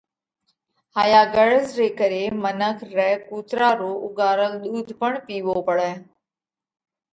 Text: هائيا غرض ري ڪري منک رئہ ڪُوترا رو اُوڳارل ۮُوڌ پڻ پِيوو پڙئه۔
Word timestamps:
هائيا 0.95 1.19
غرض 1.35 1.65
ري 1.79 1.89
ڪري 1.99 2.21
منک 2.43 2.77
رئہ 2.97 3.13
ڪُوترا 3.29 3.69
رو 3.79 3.91
اُوڳارل 4.05 4.53
ۮُوڌ 4.63 4.87
پڻ 4.99 5.11
پِيوو 5.25 5.55
پڙئه۔ 5.67 5.93